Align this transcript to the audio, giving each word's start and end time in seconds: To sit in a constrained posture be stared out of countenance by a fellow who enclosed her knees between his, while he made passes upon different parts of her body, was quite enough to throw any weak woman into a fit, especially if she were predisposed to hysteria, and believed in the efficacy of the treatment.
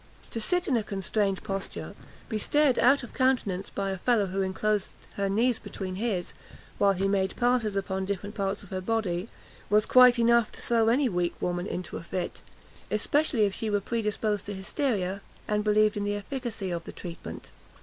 To 0.31 0.41
sit 0.41 0.67
in 0.67 0.75
a 0.75 0.81
constrained 0.83 1.43
posture 1.43 1.93
be 2.27 2.39
stared 2.39 2.79
out 2.79 3.03
of 3.03 3.13
countenance 3.13 3.69
by 3.69 3.91
a 3.91 3.99
fellow 3.99 4.25
who 4.25 4.41
enclosed 4.41 4.95
her 5.13 5.29
knees 5.29 5.59
between 5.59 5.93
his, 5.93 6.33
while 6.79 6.93
he 6.93 7.07
made 7.07 7.35
passes 7.35 7.75
upon 7.75 8.05
different 8.05 8.33
parts 8.33 8.63
of 8.63 8.69
her 8.69 8.81
body, 8.81 9.29
was 9.69 9.85
quite 9.85 10.17
enough 10.17 10.51
to 10.53 10.61
throw 10.63 10.87
any 10.87 11.07
weak 11.07 11.35
woman 11.39 11.67
into 11.67 11.97
a 11.97 12.03
fit, 12.03 12.41
especially 12.89 13.43
if 13.45 13.53
she 13.53 13.69
were 13.69 13.79
predisposed 13.79 14.47
to 14.47 14.55
hysteria, 14.55 15.21
and 15.47 15.63
believed 15.63 15.95
in 15.95 16.03
the 16.03 16.15
efficacy 16.15 16.71
of 16.71 16.83
the 16.85 16.91
treatment. 16.91 17.51